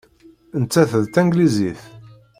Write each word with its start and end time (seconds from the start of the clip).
Nettat 0.61 0.91
d 1.03 1.05
Tanglizit. 1.13 1.81